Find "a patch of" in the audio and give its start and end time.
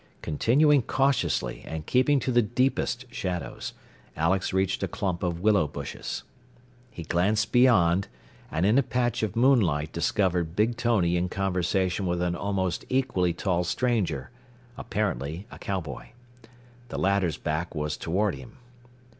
8.79-9.35